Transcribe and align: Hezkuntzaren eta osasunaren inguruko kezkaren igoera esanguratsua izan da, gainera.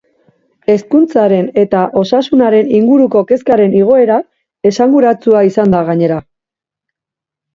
Hezkuntzaren 0.75 1.49
eta 1.63 1.81
osasunaren 2.03 2.71
inguruko 2.79 3.21
kezkaren 3.31 3.77
igoera 3.81 4.17
esanguratsua 4.71 5.43
izan 5.51 5.75
da, 5.77 5.83
gainera. 5.91 6.17